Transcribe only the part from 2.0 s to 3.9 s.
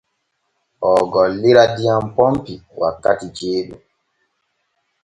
pompi wakkati ceeɗu.